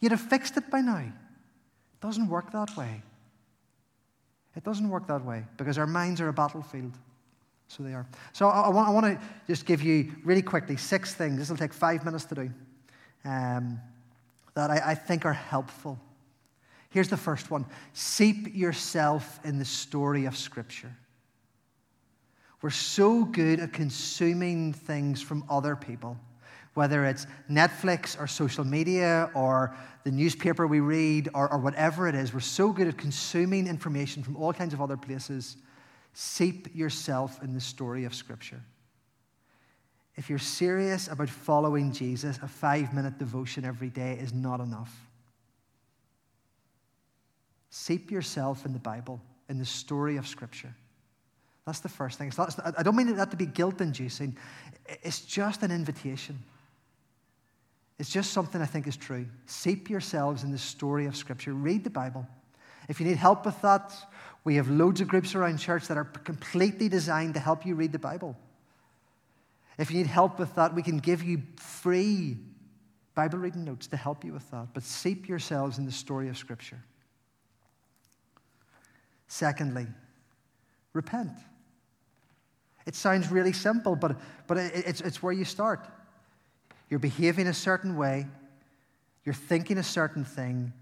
[0.00, 0.98] you'd have fixed it by now.
[0.98, 3.02] It doesn't work that way.
[4.56, 6.92] It doesn't work that way because our minds are a battlefield.
[7.68, 8.06] So they are.
[8.32, 11.38] So I, I, want, I want to just give you really quickly six things.
[11.38, 12.50] This will take five minutes to do
[13.24, 13.80] um,
[14.54, 15.98] that I, I think are helpful.
[16.96, 20.96] Here's the first one seep yourself in the story of Scripture.
[22.62, 26.16] We're so good at consuming things from other people,
[26.72, 32.14] whether it's Netflix or social media or the newspaper we read or, or whatever it
[32.14, 32.32] is.
[32.32, 35.58] We're so good at consuming information from all kinds of other places
[36.14, 38.62] Seep yourself in the story of Scripture.
[40.14, 45.05] If you're serious about following Jesus, a five minute devotion every day is not enough.
[47.78, 49.20] Seep yourself in the Bible,
[49.50, 50.74] in the story of Scripture.
[51.66, 52.32] That's the first thing.
[52.78, 54.34] I don't mean that to be guilt inducing,
[55.02, 56.38] it's just an invitation.
[57.98, 59.26] It's just something I think is true.
[59.44, 61.52] Seep yourselves in the story of Scripture.
[61.52, 62.26] Read the Bible.
[62.88, 63.92] If you need help with that,
[64.42, 67.92] we have loads of groups around church that are completely designed to help you read
[67.92, 68.38] the Bible.
[69.76, 72.38] If you need help with that, we can give you free
[73.14, 74.68] Bible reading notes to help you with that.
[74.72, 76.78] But seep yourselves in the story of Scripture.
[79.28, 79.86] Secondly,
[80.92, 81.32] repent.
[82.86, 84.16] It sounds really simple, but,
[84.46, 85.86] but it's, it's where you start.
[86.88, 88.26] You're behaving a certain way,
[89.24, 90.72] you're thinking a certain thing,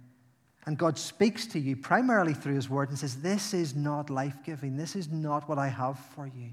[0.66, 4.38] and God speaks to you primarily through His Word and says, This is not life
[4.45, 4.76] giving.
[4.76, 6.51] This is not what I have for you.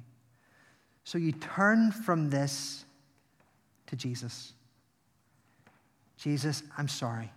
[1.04, 2.86] So you turn from this
[3.88, 4.54] to Jesus.
[6.18, 7.32] Jesus, I'm sorry.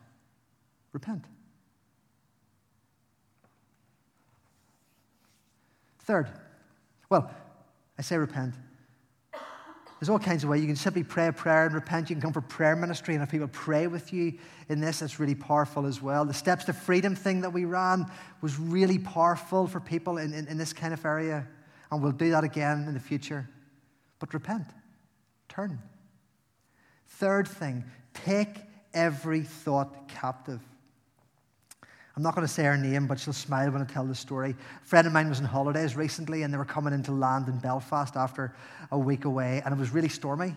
[0.92, 1.24] Repent.
[6.04, 6.28] Third,
[7.08, 7.30] well,
[7.98, 8.54] I say repent.
[9.98, 10.60] There's all kinds of ways.
[10.60, 12.10] You can simply pray a prayer and repent.
[12.10, 14.34] You can come for prayer ministry and have people pray with you
[14.68, 14.98] in this.
[14.98, 16.26] That's really powerful as well.
[16.26, 18.10] The Steps to Freedom thing that we ran
[18.42, 21.46] was really powerful for people in, in, in this kind of area.
[21.90, 23.48] And we'll do that again in the future.
[24.18, 24.66] But repent,
[25.48, 25.80] turn.
[27.06, 28.58] Third thing, take
[28.92, 30.60] every thought captive.
[32.16, 34.50] I'm not going to say her name, but she'll smile when I tell the story.
[34.50, 37.58] A friend of mine was on holidays recently, and they were coming into land in
[37.58, 38.54] Belfast after
[38.92, 40.54] a week away, and it was really stormy.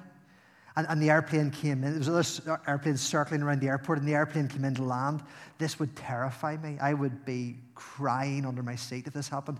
[0.75, 1.99] And, and the airplane came in.
[1.99, 5.23] There was other airplanes circling around the airport, and the airplane came into land.
[5.57, 6.77] This would terrify me.
[6.79, 9.59] I would be crying under my seat if this happened.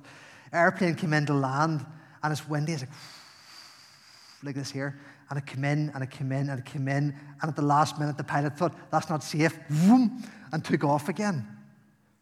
[0.53, 1.83] Airplane came into land,
[2.21, 2.73] and it's windy.
[2.73, 2.91] It's like,
[4.43, 4.99] like this here.
[5.31, 7.15] And it came in, and it came in, and it came in.
[7.41, 11.56] And at the last minute, the pilot thought, that's not safe, and took off again.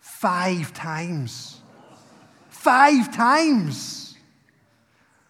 [0.06, 1.62] Five times.
[2.50, 4.16] Five times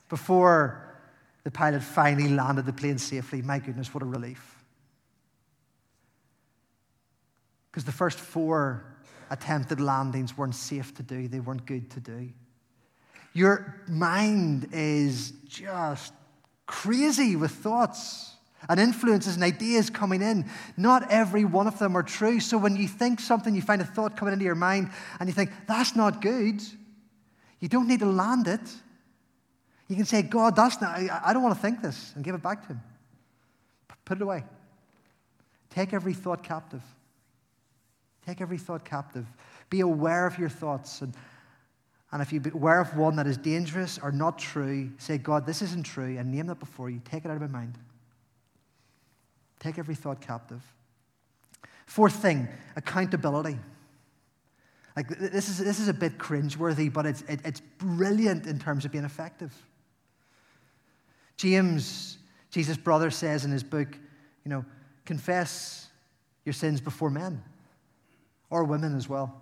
[0.10, 0.98] before
[1.46, 3.42] the pilot finally landed the plane safely.
[3.42, 4.64] My goodness, what a relief.
[7.72, 8.86] Because the first four
[9.30, 12.30] attempted landings weren't safe to do, they weren't good to do.
[13.32, 16.14] Your mind is just
[16.66, 18.35] crazy with thoughts
[18.70, 20.50] and influences and ideas coming in.
[20.78, 22.40] Not every one of them are true.
[22.40, 25.34] So when you think something, you find a thought coming into your mind and you
[25.34, 26.62] think, that's not good,
[27.60, 28.62] you don't need to land it.
[29.88, 32.42] You can say, God, that's not, I, don't want to think this, and give it
[32.42, 32.82] back to Him.
[34.04, 34.44] Put it away.
[35.70, 36.82] Take every thought captive.
[38.26, 39.28] Take every thought captive.
[39.70, 41.02] Be aware of your thoughts.
[41.02, 41.14] And,
[42.12, 45.62] and if you're aware of one that is dangerous or not true, say, God, this
[45.62, 47.02] isn't true, and name that before you.
[47.06, 47.78] Take it out of my mind.
[49.60, 50.62] Take every thought captive.
[51.86, 53.58] Fourth thing, accountability.
[54.96, 58.86] Like this is, this is a bit cringeworthy, but it's, it, it's brilliant in terms
[58.86, 59.54] of being effective.
[61.38, 62.18] James,
[62.50, 63.90] Jesus' brother, says in his book,
[64.46, 64.64] you know,
[65.04, 65.90] confess
[66.46, 67.44] your sins before men
[68.50, 69.42] or women as well.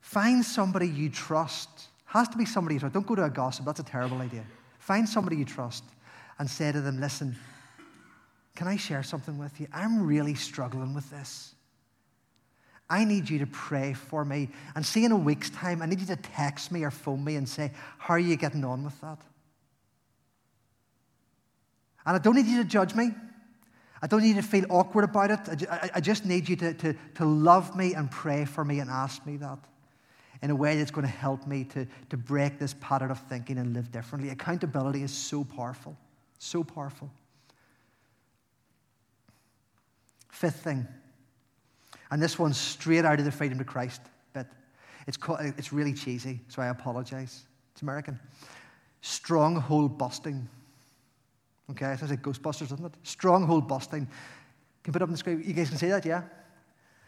[0.00, 1.68] Find somebody you trust.
[2.06, 2.94] Has to be somebody you trust.
[2.94, 4.44] Don't go to a gossip, that's a terrible idea.
[4.78, 5.84] Find somebody you trust
[6.38, 7.36] and say to them, listen,
[8.54, 9.66] can I share something with you?
[9.72, 11.54] I'm really struggling with this.
[12.88, 14.50] I need you to pray for me.
[14.74, 17.36] And see, in a week's time, I need you to text me or phone me
[17.36, 19.18] and say, How are you getting on with that?
[22.06, 23.10] And I don't need you to judge me.
[24.02, 25.68] I don't need you to feel awkward about it.
[25.70, 28.90] I, I just need you to, to, to love me and pray for me and
[28.90, 29.58] ask me that
[30.42, 33.56] in a way that's going to help me to, to break this pattern of thinking
[33.56, 34.28] and live differently.
[34.28, 35.96] Accountability is so powerful,
[36.38, 37.10] so powerful.
[40.34, 40.84] Fifth thing,
[42.10, 44.00] and this one's straight out of the Freedom in Christ
[44.32, 44.48] bit.
[45.06, 45.16] It's,
[45.56, 47.44] it's really cheesy, so I apologize.
[47.72, 48.18] It's American.
[49.00, 50.48] Stronghold busting.
[51.70, 52.94] Okay, it sounds like Ghostbusters, doesn't it?
[53.04, 54.06] Stronghold busting.
[54.06, 54.12] Can
[54.86, 55.40] you put up on the screen?
[55.46, 56.24] You guys can see that, yeah?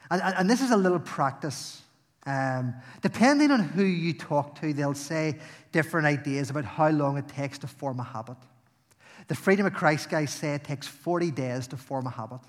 [0.09, 1.83] And, and, and this is a little practice.
[2.27, 5.41] Um, depending on who you talk to, they'll say
[5.73, 8.37] different ideas about how long it takes to form a habit.
[9.27, 12.41] The Freedom in Christ guys say it takes 40 days to form a habit.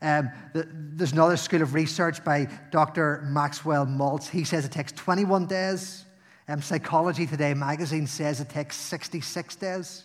[0.00, 3.22] Um, the, there's another school of research by Dr.
[3.26, 4.28] Maxwell Maltz.
[4.28, 6.04] He says it takes 21 days.
[6.46, 10.04] Um, Psychology Today magazine says it takes 66 days.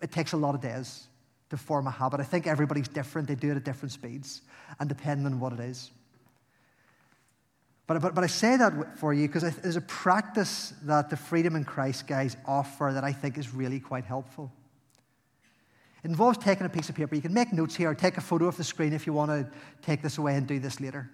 [0.00, 1.06] It takes a lot of days
[1.50, 2.18] to form a habit.
[2.18, 3.28] I think everybody's different.
[3.28, 4.42] They do it at different speeds
[4.80, 5.90] and depending on what it is.
[7.86, 11.56] But, but, but I say that for you because there's a practice that the Freedom
[11.56, 14.50] in Christ guys offer that I think is really quite helpful.
[16.04, 17.14] It involves taking a piece of paper.
[17.14, 19.30] You can make notes here or take a photo of the screen if you want
[19.30, 19.48] to
[19.82, 21.08] take this away and do this later.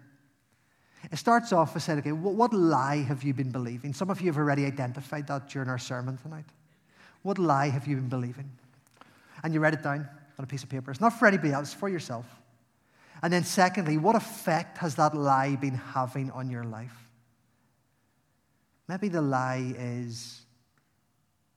[1.12, 3.92] It starts off with saying, okay, what lie have you been believing?
[3.92, 6.46] Some of you have already identified that during our sermon tonight.
[7.22, 8.50] What lie have you been believing?
[9.44, 10.08] And you write it down
[10.38, 10.90] on a piece of paper.
[10.90, 12.26] It's not for anybody else, it's for yourself.
[13.22, 17.08] And then, secondly, what effect has that lie been having on your life?
[18.88, 20.40] Maybe the lie is,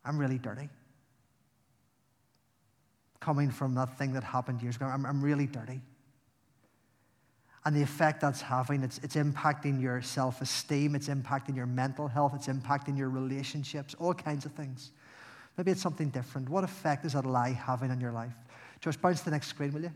[0.03, 0.69] I'm really dirty
[3.21, 4.85] coming from that thing that happened years ago.
[4.85, 5.79] I'm, I'm really dirty.
[7.63, 12.07] And the effect that's having, it's, it's impacting your self esteem, it's impacting your mental
[12.07, 14.91] health, it's impacting your relationships, all kinds of things.
[15.57, 16.49] Maybe it's something different.
[16.49, 18.33] What effect is that lie having on your life?
[18.79, 19.91] Just bounce to the next screen, will you?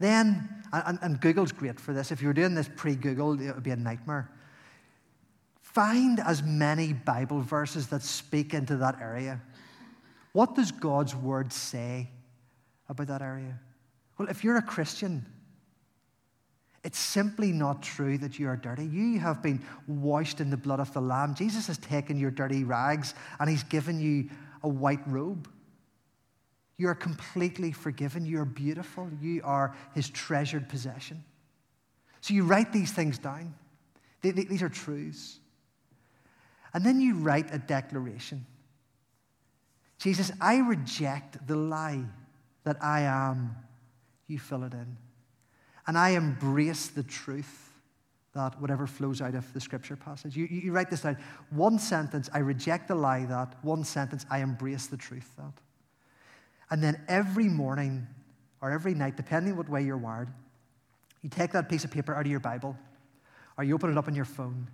[0.00, 2.10] Then, and, and Google's great for this.
[2.10, 4.28] If you were doing this pre Google, it would be a nightmare.
[5.62, 9.40] Find as many Bible verses that speak into that area.
[10.34, 12.10] What does God's word say
[12.88, 13.60] about that area?
[14.18, 15.24] Well, if you're a Christian,
[16.82, 18.84] it's simply not true that you are dirty.
[18.84, 21.36] You have been washed in the blood of the Lamb.
[21.36, 24.28] Jesus has taken your dirty rags and he's given you
[24.64, 25.48] a white robe.
[26.78, 28.26] You are completely forgiven.
[28.26, 29.08] You are beautiful.
[29.20, 31.22] You are his treasured possession.
[32.22, 33.54] So you write these things down.
[34.20, 35.38] These are truths.
[36.72, 38.46] And then you write a declaration.
[40.04, 42.04] Jesus, I reject the lie
[42.64, 43.56] that I am.
[44.26, 44.98] You fill it in.
[45.86, 47.72] And I embrace the truth
[48.34, 50.36] that whatever flows out of the scripture passage.
[50.36, 51.16] You, you write this down.
[51.48, 53.54] One sentence, I reject the lie that.
[53.62, 55.54] One sentence, I embrace the truth that.
[56.70, 58.06] And then every morning
[58.60, 60.28] or every night, depending what way you're wired,
[61.22, 62.76] you take that piece of paper out of your Bible
[63.56, 64.68] or you open it up on your phone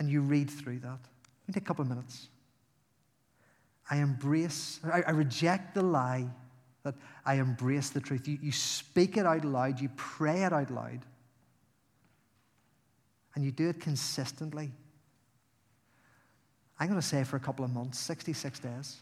[0.00, 0.98] and you read through that.
[1.46, 2.30] You take a couple of minutes.
[3.90, 6.28] I embrace, I, I reject the lie
[6.82, 8.26] that I embrace the truth.
[8.26, 11.00] You, you speak it out loud, you pray it out loud,
[13.34, 14.72] and you do it consistently.
[16.78, 18.96] I'm going to say for a couple of months, 66 days,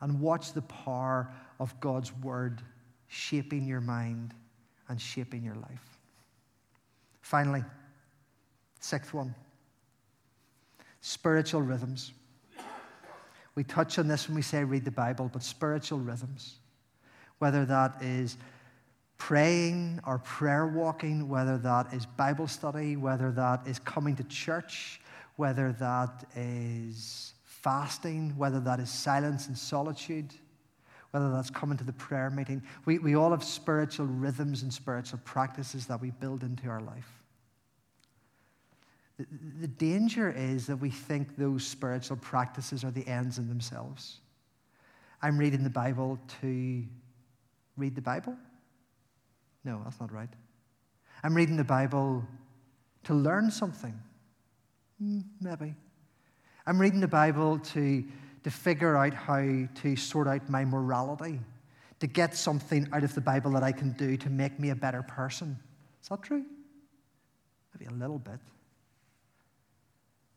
[0.00, 2.62] and watch the power of God's word
[3.08, 4.34] shaping your mind
[4.88, 5.98] and shaping your life.
[7.20, 7.64] Finally,
[8.80, 9.34] sixth one
[11.00, 12.12] spiritual rhythms.
[13.58, 16.60] We touch on this when we say read the Bible, but spiritual rhythms,
[17.40, 18.36] whether that is
[19.16, 25.00] praying or prayer walking, whether that is Bible study, whether that is coming to church,
[25.34, 30.32] whether that is fasting, whether that is silence and solitude,
[31.10, 32.62] whether that's coming to the prayer meeting.
[32.84, 37.17] We, we all have spiritual rhythms and spiritual practices that we build into our life.
[39.18, 44.20] The danger is that we think those spiritual practices are the ends in themselves.
[45.20, 46.84] I'm reading the Bible to
[47.76, 48.36] read the Bible?
[49.64, 50.28] No, that's not right.
[51.22, 52.24] I'm reading the Bible
[53.04, 53.98] to learn something?
[55.00, 55.74] Hmm, maybe.
[56.66, 58.04] I'm reading the Bible to,
[58.44, 61.40] to figure out how to sort out my morality,
[62.00, 64.76] to get something out of the Bible that I can do to make me a
[64.76, 65.58] better person.
[66.02, 66.44] Is that true?
[67.74, 68.38] Maybe a little bit.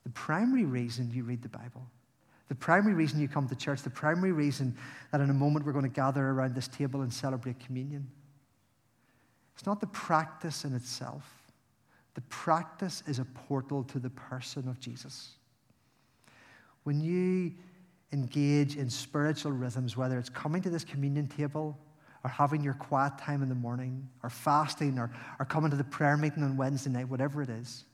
[0.03, 1.85] The primary reason you read the Bible,
[2.47, 4.75] the primary reason you come to church, the primary reason
[5.11, 8.09] that in a moment we're going to gather around this table and celebrate communion,
[9.53, 11.23] it's not the practice in itself.
[12.13, 15.35] The practice is a portal to the person of Jesus.
[16.83, 17.53] When you
[18.11, 21.77] engage in spiritual rhythms, whether it's coming to this communion table
[22.23, 25.83] or having your quiet time in the morning or fasting or, or coming to the
[25.83, 27.85] prayer meeting on Wednesday night, whatever it is,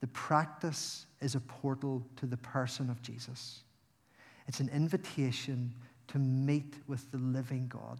[0.00, 3.60] the practice is a portal to the person of Jesus.
[4.46, 5.74] It's an invitation
[6.08, 7.98] to meet with the living God.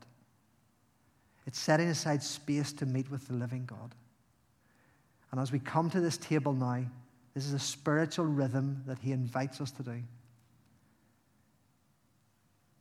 [1.46, 3.94] It's setting aside space to meet with the living God.
[5.30, 6.84] And as we come to this table now,
[7.34, 10.02] this is a spiritual rhythm that He invites us to do.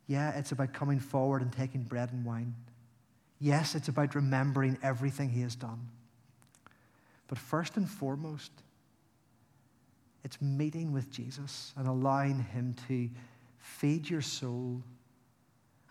[0.07, 2.55] Yeah, it's about coming forward and taking bread and wine.
[3.39, 5.89] Yes, it's about remembering everything He has done.
[7.27, 8.51] But first and foremost,
[10.23, 13.09] it's meeting with Jesus and allowing Him to
[13.59, 14.81] feed your soul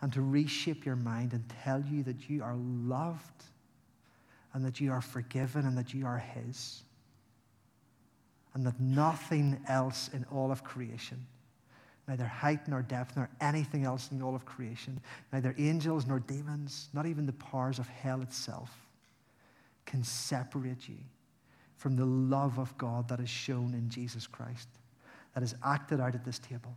[0.01, 3.43] and to reshape your mind and tell you that you are loved
[4.53, 6.83] and that you are forgiven and that you are His.
[8.53, 11.23] And that nothing else in all of creation,
[12.07, 14.99] neither height nor depth nor anything else in all of creation,
[15.31, 18.71] neither angels nor demons, not even the powers of hell itself,
[19.85, 20.97] can separate you
[21.77, 24.67] from the love of God that is shown in Jesus Christ,
[25.33, 26.75] that is acted out at this table.